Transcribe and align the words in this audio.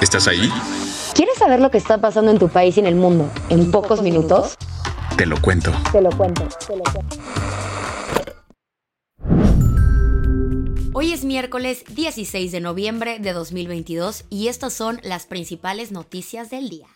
¿Estás 0.00 0.26
ahí? 0.28 0.50
¿Quieres 1.14 1.36
saber 1.36 1.60
lo 1.60 1.70
que 1.70 1.76
está 1.76 1.98
pasando 1.98 2.30
en 2.30 2.38
tu 2.38 2.48
país 2.48 2.76
y 2.78 2.80
en 2.80 2.86
el 2.86 2.94
mundo 2.94 3.30
en 3.50 3.70
pocos 3.70 4.00
minutos? 4.00 4.56
Te 5.18 5.26
lo 5.26 5.38
cuento. 5.42 5.72
Te 5.92 6.00
lo 6.00 6.10
cuento, 6.10 6.48
te 6.66 6.76
lo 6.76 6.82
cuento. 6.84 7.16
Hoy 10.94 11.12
es 11.12 11.24
miércoles 11.24 11.84
16 11.94 12.50
de 12.50 12.60
noviembre 12.60 13.18
de 13.18 13.34
2022 13.34 14.24
y 14.30 14.48
estas 14.48 14.72
son 14.72 15.00
las 15.02 15.26
principales 15.26 15.92
noticias 15.92 16.48
del 16.48 16.70
día. 16.70 16.86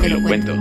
Te 0.00 0.08
lo 0.08 0.20
cuento. 0.20 0.56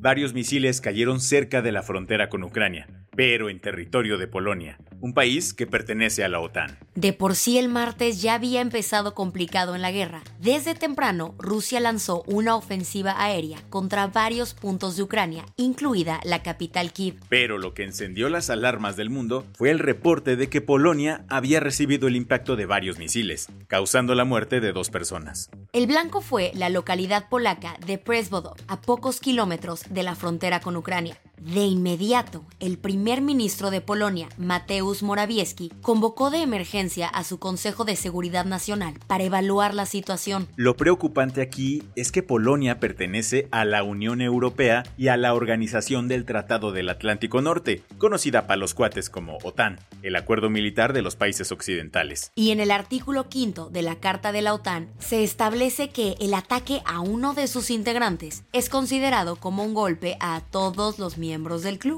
Varios 0.00 0.32
misiles 0.32 0.80
cayeron 0.80 1.20
cerca 1.20 1.60
de 1.60 1.72
la 1.72 1.82
frontera 1.82 2.28
con 2.28 2.44
Ucrania, 2.44 2.86
pero 3.16 3.48
en 3.48 3.60
territorio 3.60 4.18
de 4.18 4.26
Polonia, 4.26 4.78
un 5.00 5.12
país 5.12 5.52
que 5.52 5.66
pertenece 5.66 6.24
a 6.24 6.28
la 6.28 6.40
OTAN. 6.40 6.78
De 6.94 7.12
por 7.12 7.34
sí 7.34 7.58
el 7.58 7.68
martes 7.68 8.22
ya 8.22 8.34
había 8.34 8.60
empezado 8.60 9.14
complicado 9.14 9.74
en 9.74 9.82
la 9.82 9.90
guerra. 9.90 10.22
Desde 10.40 10.74
temprano, 10.74 11.34
Rusia 11.38 11.80
lanzó 11.80 12.22
una 12.26 12.56
ofensiva 12.56 13.22
aérea 13.22 13.58
contra 13.68 14.06
varios 14.06 14.54
puntos 14.54 14.96
de 14.96 15.02
Ucrania, 15.02 15.44
incluida 15.56 16.20
la 16.24 16.42
capital 16.42 16.92
Kiev. 16.92 17.16
Pero 17.28 17.58
lo 17.58 17.74
que 17.74 17.84
encendió 17.84 18.28
las 18.28 18.50
alarmas 18.50 18.96
del 18.96 19.10
mundo 19.10 19.44
fue 19.54 19.70
el 19.70 19.78
reporte 19.78 20.36
de 20.36 20.48
que 20.48 20.60
Polonia 20.60 21.24
había 21.28 21.60
recibido 21.60 22.08
el 22.08 22.16
impacto 22.16 22.56
de 22.56 22.66
varios 22.66 22.98
misiles, 22.98 23.48
causando 23.66 24.14
la 24.14 24.24
muerte 24.24 24.60
de 24.60 24.72
dos 24.72 24.90
personas. 24.90 25.50
El 25.72 25.86
blanco 25.86 26.20
fue 26.20 26.52
la 26.54 26.68
localidad 26.68 27.28
polaca 27.28 27.76
de 27.86 27.98
Presbodov, 27.98 28.56
a 28.68 28.80
pocos 28.80 29.20
kilómetros 29.20 29.82
de 29.90 30.02
la 30.02 30.14
frontera 30.14 30.60
con 30.60 30.76
Ucrania. 30.76 31.18
De 31.44 31.60
inmediato, 31.66 32.42
el 32.58 32.78
primer 32.78 33.20
ministro 33.20 33.70
de 33.70 33.82
Polonia, 33.82 34.30
Mateusz 34.38 35.02
Morawiecki, 35.02 35.70
convocó 35.82 36.30
de 36.30 36.40
emergencia 36.40 37.06
a 37.06 37.22
su 37.22 37.38
Consejo 37.38 37.84
de 37.84 37.96
Seguridad 37.96 38.46
Nacional 38.46 38.94
para 39.06 39.24
evaluar 39.24 39.74
la 39.74 39.84
situación. 39.84 40.48
Lo 40.56 40.74
preocupante 40.74 41.42
aquí 41.42 41.82
es 41.96 42.12
que 42.12 42.22
Polonia 42.22 42.80
pertenece 42.80 43.46
a 43.50 43.66
la 43.66 43.82
Unión 43.82 44.22
Europea 44.22 44.84
y 44.96 45.08
a 45.08 45.18
la 45.18 45.34
Organización 45.34 46.08
del 46.08 46.24
Tratado 46.24 46.72
del 46.72 46.88
Atlántico 46.88 47.42
Norte, 47.42 47.82
conocida 47.98 48.46
para 48.46 48.56
los 48.56 48.72
cuates 48.72 49.10
como 49.10 49.36
OTAN, 49.42 49.80
el 50.00 50.16
acuerdo 50.16 50.48
militar 50.48 50.94
de 50.94 51.02
los 51.02 51.14
países 51.14 51.52
occidentales. 51.52 52.32
Y 52.34 52.52
en 52.52 52.60
el 52.60 52.70
artículo 52.70 53.28
quinto 53.28 53.68
de 53.68 53.82
la 53.82 53.96
Carta 53.96 54.32
de 54.32 54.40
la 54.40 54.54
OTAN 54.54 54.88
se 54.98 55.22
establece 55.22 55.90
que 55.90 56.14
el 56.20 56.32
ataque 56.32 56.80
a 56.86 57.00
uno 57.00 57.34
de 57.34 57.48
sus 57.48 57.68
integrantes 57.68 58.44
es 58.54 58.70
considerado 58.70 59.36
como 59.36 59.62
un 59.62 59.74
golpe 59.74 60.16
a 60.20 60.40
todos 60.50 60.98
los 60.98 61.18
miembros 61.18 61.33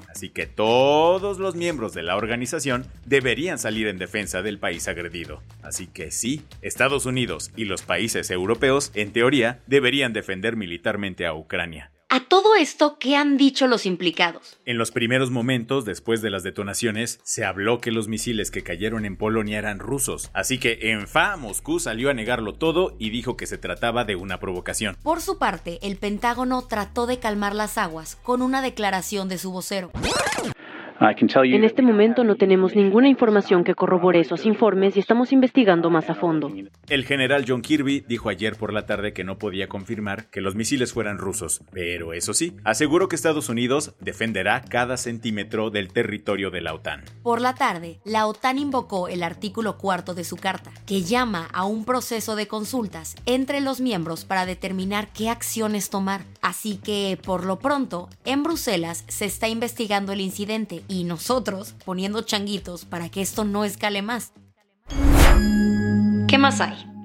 Así 0.08 0.30
que 0.30 0.46
todos 0.46 1.38
los 1.38 1.54
miembros 1.54 1.92
de 1.94 2.02
la 2.02 2.16
organización 2.16 2.86
deberían 3.04 3.58
salir 3.58 3.86
en 3.88 3.98
defensa 3.98 4.42
del 4.42 4.58
país 4.58 4.88
agredido. 4.88 5.42
Así 5.62 5.86
que 5.86 6.10
sí, 6.10 6.44
Estados 6.62 7.06
Unidos 7.06 7.50
y 7.56 7.64
los 7.64 7.82
países 7.82 8.30
europeos, 8.30 8.90
en 8.94 9.12
teoría, 9.12 9.60
deberían 9.66 10.12
defender 10.12 10.56
militarmente 10.56 11.26
a 11.26 11.34
Ucrania. 11.34 11.90
A 12.08 12.20
todo 12.20 12.54
esto, 12.54 12.98
¿qué 13.00 13.16
han 13.16 13.36
dicho 13.36 13.66
los 13.66 13.84
implicados? 13.84 14.60
En 14.64 14.78
los 14.78 14.92
primeros 14.92 15.32
momentos 15.32 15.84
después 15.84 16.22
de 16.22 16.30
las 16.30 16.44
detonaciones, 16.44 17.18
se 17.24 17.44
habló 17.44 17.80
que 17.80 17.90
los 17.90 18.06
misiles 18.06 18.52
que 18.52 18.62
cayeron 18.62 19.04
en 19.04 19.16
Polonia 19.16 19.58
eran 19.58 19.80
rusos, 19.80 20.30
así 20.32 20.60
que 20.60 20.78
en 20.92 21.08
fa 21.08 21.36
Moscú 21.36 21.80
salió 21.80 22.08
a 22.08 22.14
negarlo 22.14 22.54
todo 22.54 22.94
y 23.00 23.10
dijo 23.10 23.36
que 23.36 23.48
se 23.48 23.58
trataba 23.58 24.04
de 24.04 24.14
una 24.14 24.38
provocación. 24.38 24.96
Por 25.02 25.20
su 25.20 25.38
parte, 25.38 25.80
el 25.82 25.96
Pentágono 25.96 26.62
trató 26.62 27.08
de 27.08 27.18
calmar 27.18 27.56
las 27.56 27.76
aguas 27.76 28.16
con 28.22 28.40
una 28.40 28.62
declaración 28.62 29.28
de 29.28 29.38
su 29.38 29.50
vocero. 29.50 29.90
En 30.98 31.64
este 31.64 31.82
momento 31.82 32.24
no 32.24 32.36
tenemos 32.36 32.74
ninguna 32.74 33.08
información 33.08 33.64
que 33.64 33.74
corrobore 33.74 34.20
esos 34.20 34.46
informes 34.46 34.96
y 34.96 35.00
estamos 35.00 35.30
investigando 35.32 35.90
más 35.90 36.08
a 36.08 36.14
fondo. 36.14 36.50
El 36.88 37.04
general 37.04 37.44
John 37.46 37.60
Kirby 37.60 38.04
dijo 38.08 38.30
ayer 38.30 38.56
por 38.56 38.72
la 38.72 38.86
tarde 38.86 39.12
que 39.12 39.22
no 39.22 39.38
podía 39.38 39.68
confirmar 39.68 40.30
que 40.30 40.40
los 40.40 40.54
misiles 40.54 40.94
fueran 40.94 41.18
rusos, 41.18 41.60
pero 41.70 42.14
eso 42.14 42.32
sí, 42.32 42.56
aseguró 42.64 43.08
que 43.08 43.16
Estados 43.16 43.50
Unidos 43.50 43.94
defenderá 44.00 44.62
cada 44.62 44.96
centímetro 44.96 45.70
del 45.70 45.92
territorio 45.92 46.50
de 46.50 46.62
la 46.62 46.72
OTAN. 46.72 47.02
Por 47.22 47.42
la 47.42 47.54
tarde, 47.54 47.98
la 48.04 48.26
OTAN 48.26 48.58
invocó 48.58 49.08
el 49.08 49.22
artículo 49.22 49.76
cuarto 49.76 50.14
de 50.14 50.24
su 50.24 50.36
carta, 50.36 50.70
que 50.86 51.02
llama 51.02 51.48
a 51.52 51.66
un 51.66 51.84
proceso 51.84 52.36
de 52.36 52.48
consultas 52.48 53.16
entre 53.26 53.60
los 53.60 53.80
miembros 53.80 54.24
para 54.24 54.46
determinar 54.46 55.08
qué 55.12 55.28
acciones 55.28 55.90
tomar. 55.90 56.22
Así 56.40 56.78
que, 56.82 57.18
por 57.22 57.44
lo 57.44 57.58
pronto, 57.58 58.08
en 58.24 58.42
Bruselas 58.42 59.04
se 59.08 59.26
está 59.26 59.48
investigando 59.48 60.12
el 60.12 60.20
incidente 60.20 60.82
y 60.88 61.04
nosotros 61.04 61.74
poniendo 61.84 62.22
changuitos 62.22 62.84
para 62.84 63.08
que 63.08 63.22
esto 63.22 63.44
no 63.44 63.64
escale 63.64 64.02
más. 64.02 64.32
¿Qué 66.28 66.38
más 66.38 66.60
hay? 66.60 66.96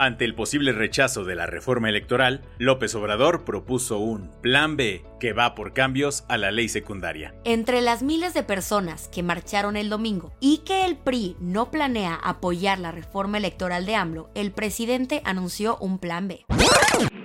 Ante 0.00 0.24
el 0.24 0.36
posible 0.36 0.70
rechazo 0.70 1.24
de 1.24 1.34
la 1.34 1.46
reforma 1.46 1.88
electoral, 1.88 2.42
López 2.58 2.94
Obrador 2.94 3.44
propuso 3.44 3.98
un 3.98 4.30
Plan 4.40 4.76
B 4.76 5.04
que 5.18 5.32
va 5.32 5.56
por 5.56 5.72
cambios 5.72 6.24
a 6.28 6.36
la 6.36 6.52
ley 6.52 6.68
secundaria. 6.68 7.34
Entre 7.42 7.80
las 7.80 8.04
miles 8.04 8.32
de 8.32 8.44
personas 8.44 9.08
que 9.08 9.24
marcharon 9.24 9.76
el 9.76 9.90
domingo 9.90 10.32
y 10.38 10.58
que 10.58 10.84
el 10.84 10.96
PRI 10.96 11.36
no 11.40 11.72
planea 11.72 12.14
apoyar 12.14 12.78
la 12.78 12.92
reforma 12.92 13.38
electoral 13.38 13.86
de 13.86 13.96
AMLO, 13.96 14.30
el 14.36 14.52
presidente 14.52 15.20
anunció 15.24 15.76
un 15.78 15.98
Plan 15.98 16.28
B. 16.28 16.44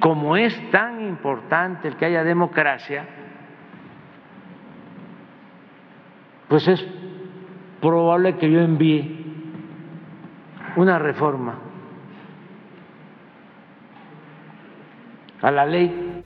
Como 0.02 0.36
es 0.36 0.54
tan 0.72 1.08
importante 1.08 1.88
el 1.88 1.98
que 1.98 2.06
haya 2.06 2.24
democracia, 2.24 3.23
pues 6.54 6.68
es 6.68 6.86
probable 7.82 8.38
que 8.38 8.52
yo 8.52 8.60
envíe 8.60 9.26
una 10.76 11.00
reforma 11.00 11.60
a 15.42 15.50
la 15.50 15.66
ley. 15.66 16.24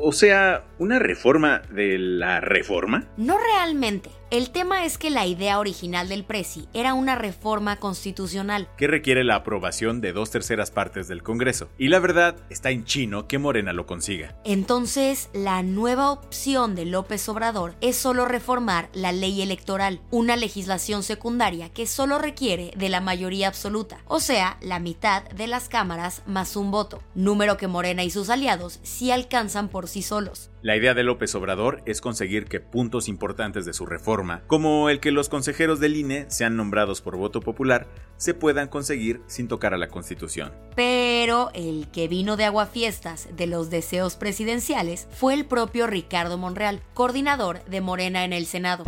O 0.00 0.12
sea, 0.12 0.62
¿una 0.78 1.00
reforma 1.00 1.62
de 1.70 1.98
la 1.98 2.40
reforma? 2.40 3.08
No 3.16 3.36
realmente. 3.36 4.10
El 4.34 4.50
tema 4.50 4.84
es 4.84 4.98
que 4.98 5.10
la 5.10 5.26
idea 5.26 5.60
original 5.60 6.08
del 6.08 6.24
Prezi 6.24 6.66
era 6.74 6.94
una 6.94 7.14
reforma 7.14 7.76
constitucional. 7.76 8.68
Que 8.76 8.88
requiere 8.88 9.22
la 9.22 9.36
aprobación 9.36 10.00
de 10.00 10.12
dos 10.12 10.32
terceras 10.32 10.72
partes 10.72 11.06
del 11.06 11.22
Congreso. 11.22 11.68
Y 11.78 11.86
la 11.86 12.00
verdad 12.00 12.34
está 12.50 12.70
en 12.70 12.84
chino 12.84 13.28
que 13.28 13.38
Morena 13.38 13.72
lo 13.72 13.86
consiga. 13.86 14.34
Entonces, 14.44 15.30
la 15.34 15.62
nueva 15.62 16.10
opción 16.10 16.74
de 16.74 16.84
López 16.84 17.28
Obrador 17.28 17.76
es 17.80 17.94
solo 17.94 18.24
reformar 18.24 18.88
la 18.92 19.12
ley 19.12 19.40
electoral, 19.40 20.00
una 20.10 20.34
legislación 20.34 21.04
secundaria 21.04 21.68
que 21.68 21.86
solo 21.86 22.18
requiere 22.18 22.72
de 22.76 22.88
la 22.88 23.00
mayoría 23.00 23.46
absoluta, 23.46 23.98
o 24.06 24.18
sea, 24.18 24.58
la 24.60 24.80
mitad 24.80 25.22
de 25.30 25.46
las 25.46 25.68
cámaras 25.68 26.24
más 26.26 26.56
un 26.56 26.72
voto, 26.72 27.04
número 27.14 27.56
que 27.56 27.68
Morena 27.68 28.02
y 28.02 28.10
sus 28.10 28.30
aliados 28.30 28.80
sí 28.82 29.12
alcanzan 29.12 29.68
por 29.68 29.86
sí 29.86 30.02
solos. 30.02 30.50
La 30.64 30.76
idea 30.76 30.94
de 30.94 31.02
López 31.02 31.34
Obrador 31.34 31.82
es 31.84 32.00
conseguir 32.00 32.46
que 32.46 32.58
puntos 32.58 33.06
importantes 33.06 33.66
de 33.66 33.74
su 33.74 33.84
reforma, 33.84 34.23
como 34.46 34.88
el 34.90 35.00
que 35.00 35.10
los 35.10 35.28
consejeros 35.28 35.80
del 35.80 35.96
INE 35.96 36.26
sean 36.28 36.56
nombrados 36.56 37.00
por 37.00 37.16
voto 37.16 37.40
popular, 37.40 37.86
se 38.16 38.34
puedan 38.34 38.68
conseguir 38.68 39.20
sin 39.26 39.48
tocar 39.48 39.74
a 39.74 39.78
la 39.78 39.88
Constitución. 39.88 40.52
Pero 40.76 41.50
el 41.54 41.88
que 41.92 42.08
vino 42.08 42.36
de 42.36 42.44
aguafiestas 42.44 43.28
de 43.36 43.46
los 43.46 43.70
deseos 43.70 44.16
presidenciales 44.16 45.08
fue 45.10 45.34
el 45.34 45.44
propio 45.44 45.86
Ricardo 45.86 46.38
Monreal, 46.38 46.80
coordinador 46.94 47.64
de 47.64 47.80
Morena 47.80 48.24
en 48.24 48.32
el 48.32 48.46
Senado. 48.46 48.84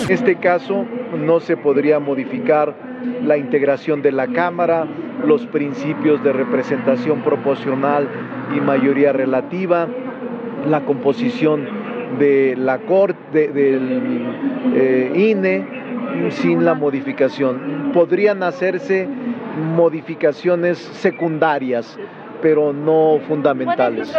En 0.00 0.10
este 0.10 0.38
caso 0.38 0.84
no 1.16 1.40
se 1.40 1.56
podría 1.56 1.98
modificar 1.98 2.76
la 3.22 3.36
integración 3.36 4.02
de 4.02 4.12
la 4.12 4.28
Cámara, 4.28 4.86
los 5.24 5.46
principios 5.46 6.22
de 6.22 6.32
representación 6.32 7.22
proporcional 7.22 8.08
y 8.56 8.60
mayoría 8.60 9.12
relativa, 9.12 9.88
la 10.66 10.84
composición 10.84 11.77
de 12.18 12.56
la 12.56 12.78
Corte, 12.78 13.48
del 13.48 14.24
eh, 14.74 15.12
INE, 15.14 16.30
sin 16.30 16.64
la 16.64 16.74
modificación. 16.74 17.92
Podrían 17.92 18.42
hacerse 18.42 19.08
modificaciones 19.58 20.78
secundarias, 20.78 21.98
pero 22.40 22.72
no 22.72 23.20
fundamentales. 23.26 24.12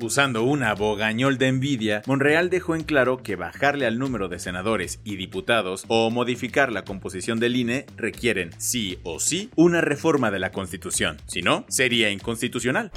Usando 0.00 0.42
una 0.42 0.74
bogañol 0.74 1.38
de 1.38 1.46
envidia, 1.46 2.02
Monreal 2.06 2.50
dejó 2.50 2.74
en 2.74 2.82
claro 2.82 3.22
que 3.22 3.36
bajarle 3.36 3.86
al 3.86 3.98
número 3.98 4.28
de 4.28 4.40
senadores 4.40 5.00
y 5.04 5.16
diputados 5.16 5.84
o 5.86 6.10
modificar 6.10 6.72
la 6.72 6.82
composición 6.82 7.38
del 7.38 7.54
INE 7.54 7.86
requieren, 7.96 8.50
sí 8.58 8.98
o 9.04 9.20
sí, 9.20 9.50
una 9.54 9.80
reforma 9.80 10.32
de 10.32 10.40
la 10.40 10.50
Constitución. 10.50 11.18
Si 11.26 11.42
no, 11.42 11.64
sería 11.68 12.10
inconstitucional. 12.10 12.90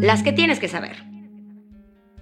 Las 0.00 0.22
que 0.22 0.32
tienes 0.32 0.60
que 0.60 0.68
saber. 0.68 1.11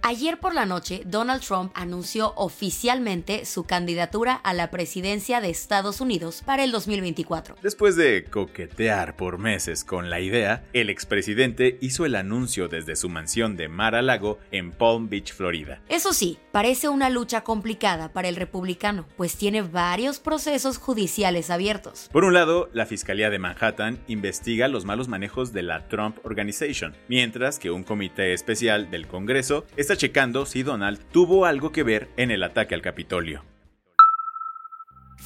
Ayer 0.02 0.38
por 0.38 0.54
la 0.54 0.64
noche, 0.64 1.02
Donald 1.04 1.42
Trump 1.42 1.72
anunció 1.74 2.32
oficialmente 2.36 3.44
su 3.44 3.64
candidatura 3.64 4.32
a 4.32 4.54
la 4.54 4.70
presidencia 4.70 5.42
de 5.42 5.50
Estados 5.50 6.00
Unidos 6.00 6.42
para 6.44 6.64
el 6.64 6.72
2024. 6.72 7.56
Después 7.62 7.96
de 7.96 8.24
coquetear 8.24 9.16
por 9.16 9.36
meses 9.36 9.84
con 9.84 10.08
la 10.08 10.20
idea, 10.20 10.64
el 10.72 10.88
expresidente 10.88 11.76
hizo 11.82 12.06
el 12.06 12.14
anuncio 12.14 12.68
desde 12.68 12.96
su 12.96 13.10
mansión 13.10 13.56
de 13.56 13.68
Mar-a-Lago 13.68 14.38
en 14.50 14.72
Palm 14.72 15.10
Beach, 15.10 15.34
Florida. 15.34 15.82
Eso 15.88 16.14
sí, 16.14 16.38
parece 16.50 16.88
una 16.88 17.10
lucha 17.10 17.42
complicada 17.42 18.10
para 18.10 18.28
el 18.28 18.36
republicano, 18.36 19.06
pues 19.18 19.36
tiene 19.36 19.60
varios 19.60 20.18
procesos 20.18 20.78
judiciales 20.78 21.50
abiertos. 21.50 22.08
Por 22.10 22.24
un 22.24 22.32
lado, 22.32 22.70
la 22.72 22.86
Fiscalía 22.86 23.28
de 23.28 23.38
Manhattan 23.38 24.02
investiga 24.06 24.66
los 24.68 24.86
malos 24.86 25.08
manejos 25.08 25.52
de 25.52 25.62
la 25.62 25.88
Trump 25.88 26.18
Organization, 26.24 26.96
mientras 27.08 27.58
que 27.58 27.70
un 27.70 27.84
comité 27.84 28.32
especial 28.32 28.90
del 28.90 29.06
Congreso 29.06 29.66
está 29.76 29.89
checando 29.96 30.46
si 30.46 30.62
Donald 30.62 31.00
tuvo 31.12 31.46
algo 31.46 31.72
que 31.72 31.82
ver 31.82 32.08
en 32.16 32.30
el 32.30 32.42
ataque 32.42 32.74
al 32.74 32.82
Capitolio. 32.82 33.44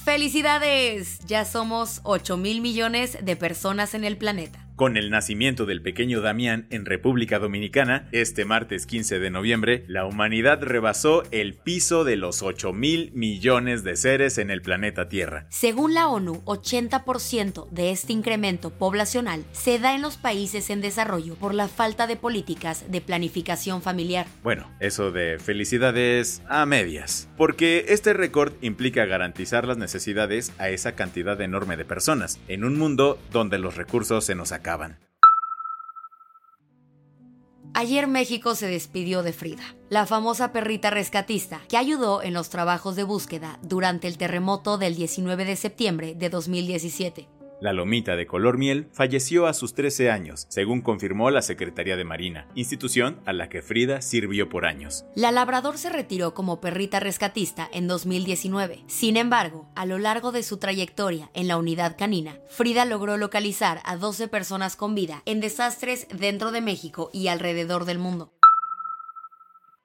¡Felicidades! 0.04 1.20
Ya 1.26 1.44
somos 1.44 2.00
8 2.02 2.36
mil 2.36 2.60
millones 2.60 3.18
de 3.22 3.36
personas 3.36 3.94
en 3.94 4.04
el 4.04 4.18
planeta. 4.18 4.63
Con 4.76 4.96
el 4.96 5.08
nacimiento 5.08 5.66
del 5.66 5.82
pequeño 5.82 6.20
Damián 6.20 6.66
en 6.70 6.84
República 6.84 7.38
Dominicana, 7.38 8.08
este 8.10 8.44
martes 8.44 8.86
15 8.86 9.20
de 9.20 9.30
noviembre, 9.30 9.84
la 9.86 10.04
humanidad 10.04 10.60
rebasó 10.60 11.22
el 11.30 11.54
piso 11.54 12.02
de 12.02 12.16
los 12.16 12.42
8 12.42 12.72
mil 12.72 13.12
millones 13.14 13.84
de 13.84 13.94
seres 13.94 14.36
en 14.36 14.50
el 14.50 14.62
planeta 14.62 15.08
Tierra. 15.08 15.46
Según 15.48 15.94
la 15.94 16.08
ONU, 16.08 16.42
80% 16.44 17.70
de 17.70 17.92
este 17.92 18.12
incremento 18.12 18.70
poblacional 18.70 19.44
se 19.52 19.78
da 19.78 19.94
en 19.94 20.02
los 20.02 20.16
países 20.16 20.68
en 20.70 20.80
desarrollo 20.80 21.36
por 21.36 21.54
la 21.54 21.68
falta 21.68 22.08
de 22.08 22.16
políticas 22.16 22.90
de 22.90 23.00
planificación 23.00 23.80
familiar. 23.80 24.26
Bueno, 24.42 24.68
eso 24.80 25.12
de 25.12 25.38
felicidades 25.38 26.42
a 26.48 26.66
medias, 26.66 27.28
porque 27.36 27.84
este 27.90 28.12
récord 28.12 28.54
implica 28.60 29.04
garantizar 29.04 29.68
las 29.68 29.78
necesidades 29.78 30.52
a 30.58 30.68
esa 30.68 30.96
cantidad 30.96 31.40
enorme 31.40 31.76
de 31.76 31.84
personas, 31.84 32.40
en 32.48 32.64
un 32.64 32.76
mundo 32.76 33.20
donde 33.30 33.58
los 33.58 33.76
recursos 33.76 34.24
se 34.24 34.34
nos 34.34 34.50
acaban 34.50 34.63
Ayer 37.76 38.06
México 38.06 38.54
se 38.54 38.68
despidió 38.68 39.22
de 39.22 39.32
Frida, 39.32 39.76
la 39.90 40.06
famosa 40.06 40.52
perrita 40.52 40.90
rescatista 40.90 41.60
que 41.68 41.76
ayudó 41.76 42.22
en 42.22 42.32
los 42.32 42.48
trabajos 42.48 42.94
de 42.94 43.02
búsqueda 43.02 43.58
durante 43.62 44.06
el 44.06 44.16
terremoto 44.16 44.78
del 44.78 44.94
19 44.94 45.44
de 45.44 45.56
septiembre 45.56 46.14
de 46.14 46.30
2017. 46.30 47.28
La 47.60 47.72
lomita 47.72 48.16
de 48.16 48.26
color 48.26 48.58
miel 48.58 48.88
falleció 48.92 49.46
a 49.46 49.54
sus 49.54 49.74
13 49.74 50.10
años, 50.10 50.46
según 50.48 50.82
confirmó 50.82 51.30
la 51.30 51.40
Secretaría 51.40 51.96
de 51.96 52.04
Marina, 52.04 52.46
institución 52.54 53.20
a 53.24 53.32
la 53.32 53.48
que 53.48 53.62
Frida 53.62 54.02
sirvió 54.02 54.48
por 54.48 54.66
años. 54.66 55.04
La 55.14 55.32
labrador 55.32 55.78
se 55.78 55.88
retiró 55.88 56.34
como 56.34 56.60
perrita 56.60 57.00
rescatista 57.00 57.68
en 57.72 57.88
2019. 57.88 58.84
Sin 58.86 59.16
embargo, 59.16 59.68
a 59.74 59.86
lo 59.86 59.98
largo 59.98 60.32
de 60.32 60.42
su 60.42 60.58
trayectoria 60.58 61.30
en 61.32 61.48
la 61.48 61.56
unidad 61.56 61.96
canina, 61.96 62.38
Frida 62.48 62.84
logró 62.84 63.16
localizar 63.16 63.80
a 63.84 63.96
12 63.96 64.28
personas 64.28 64.76
con 64.76 64.94
vida 64.94 65.22
en 65.24 65.40
desastres 65.40 66.06
dentro 66.08 66.50
de 66.52 66.60
México 66.60 67.10
y 67.12 67.28
alrededor 67.28 67.84
del 67.84 67.98
mundo. 67.98 68.33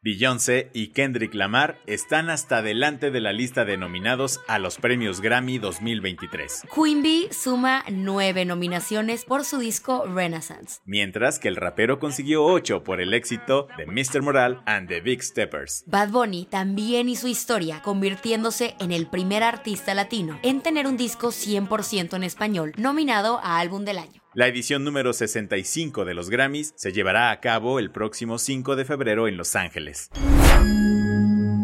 Beyoncé 0.01 0.72
y 0.74 0.94
Kendrick 0.94 1.34
Lamar 1.34 1.78
están 1.86 2.30
hasta 2.30 2.62
delante 2.62 3.12
de 3.12 3.19
la 3.19 3.34
lista 3.34 3.66
de 3.66 3.75
nominados 3.75 4.40
a 4.48 4.57
los 4.57 4.78
premios 4.78 5.19
Grammy 5.19 5.60
2023. 5.60 6.68
Queen 6.74 7.04
Bee 7.04 7.28
suma 7.34 7.84
nueve 7.92 8.46
nominaciones 8.46 9.25
por 9.25 9.44
su 9.44 9.57
disco 9.57 10.06
Renaissance. 10.06 10.80
Mientras 10.86 11.38
que 11.38 11.50
el 11.50 11.57
rapero 11.57 12.00
consiguió 12.00 12.46
ocho 12.46 12.81
por 12.81 13.01
el 13.01 13.13
éxito 13.13 13.68
de 13.78 13.88
Mr. 13.88 14.22
Moral 14.22 14.63
and 14.66 14.88
the 14.88 15.01
Big 15.01 15.22
Steppers. 15.22 15.84
Bad 15.86 16.12
Bunny 16.12 16.45
también 16.50 17.10
hizo 17.10 17.28
historia, 17.28 17.81
convirtiéndose 17.81 18.75
en 18.80 18.94
el 18.94 19.06
primer 19.06 19.44
artista 19.44 19.94
latino 19.94 20.40
en 20.44 20.62
tener 20.62 20.88
un 20.88 20.95
disco 20.95 21.28
100% 21.28 22.16
en 22.16 22.24
español, 22.24 22.72
nominado 22.78 23.40
a 23.44 23.60
Álbum 23.60 23.84
del 23.84 23.98
Año. 23.98 24.22
La 24.36 24.46
edición 24.46 24.84
número 24.84 25.12
65 25.12 26.06
de 26.06 26.14
los 26.14 26.30
Grammys 26.30 26.74
se 26.76 26.92
llevará 26.92 27.31
a 27.31 27.40
cabo 27.40 27.80
el 27.80 27.90
próximo 27.90 28.38
5 28.38 28.76
de 28.76 28.86
febrero 28.86 29.28
en 29.28 29.38
Los 29.38 29.56
Ángeles. 29.56 30.12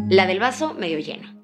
La 0.08 0.26
del 0.26 0.40
vaso 0.40 0.74
medio 0.74 0.98
lleno. 0.98 1.35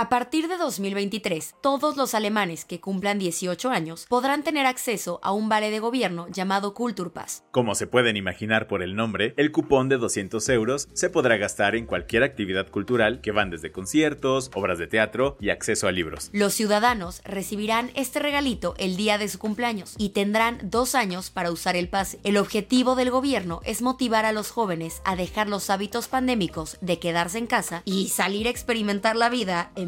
A 0.00 0.08
partir 0.08 0.46
de 0.46 0.58
2023, 0.58 1.56
todos 1.60 1.96
los 1.96 2.14
alemanes 2.14 2.64
que 2.64 2.80
cumplan 2.80 3.18
18 3.18 3.68
años 3.68 4.06
podrán 4.08 4.44
tener 4.44 4.64
acceso 4.64 5.18
a 5.24 5.32
un 5.32 5.48
vale 5.48 5.72
de 5.72 5.80
gobierno 5.80 6.28
llamado 6.28 6.72
Kulturpass. 6.72 7.42
Como 7.50 7.74
se 7.74 7.88
pueden 7.88 8.16
imaginar 8.16 8.68
por 8.68 8.84
el 8.84 8.94
nombre, 8.94 9.34
el 9.36 9.50
cupón 9.50 9.88
de 9.88 9.96
200 9.96 10.48
euros 10.50 10.88
se 10.92 11.10
podrá 11.10 11.36
gastar 11.36 11.74
en 11.74 11.84
cualquier 11.84 12.22
actividad 12.22 12.68
cultural 12.68 13.20
que 13.20 13.32
van 13.32 13.50
desde 13.50 13.72
conciertos, 13.72 14.52
obras 14.54 14.78
de 14.78 14.86
teatro 14.86 15.36
y 15.40 15.50
acceso 15.50 15.88
a 15.88 15.90
libros. 15.90 16.30
Los 16.32 16.54
ciudadanos 16.54 17.20
recibirán 17.24 17.90
este 17.96 18.20
regalito 18.20 18.76
el 18.78 18.96
día 18.96 19.18
de 19.18 19.26
su 19.26 19.40
cumpleaños 19.40 19.96
y 19.98 20.10
tendrán 20.10 20.60
dos 20.62 20.94
años 20.94 21.30
para 21.30 21.50
usar 21.50 21.74
el 21.74 21.88
pase. 21.88 22.20
El 22.22 22.36
objetivo 22.36 22.94
del 22.94 23.10
gobierno 23.10 23.62
es 23.64 23.82
motivar 23.82 24.26
a 24.26 24.32
los 24.32 24.52
jóvenes 24.52 25.02
a 25.04 25.16
dejar 25.16 25.48
los 25.48 25.70
hábitos 25.70 26.06
pandémicos 26.06 26.78
de 26.82 27.00
quedarse 27.00 27.38
en 27.38 27.48
casa 27.48 27.82
y 27.84 28.10
salir 28.10 28.46
a 28.46 28.50
experimentar 28.50 29.16
la 29.16 29.28
vida 29.28 29.72
en 29.74 29.87